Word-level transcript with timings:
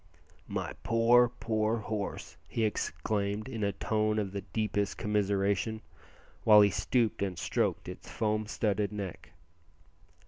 "My 0.47 0.73
poor, 0.81 1.29
poor 1.29 1.77
horse!" 1.77 2.35
he 2.47 2.63
exclaimed 2.65 3.47
in 3.47 3.63
a 3.63 3.71
tone 3.71 4.17
of 4.17 4.31
the 4.31 4.41
deepest 4.41 4.97
commiseration, 4.97 5.83
while 6.43 6.61
he 6.61 6.71
stooped 6.71 7.21
and 7.21 7.37
stroked 7.37 7.87
its 7.87 8.09
foam 8.09 8.47
studded 8.47 8.91
neck. 8.91 9.29